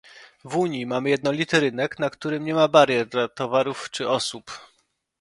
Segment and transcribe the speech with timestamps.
[0.45, 4.51] W Unii mamy jednolity rynek, na którym nie ma barier dla towarów czy osób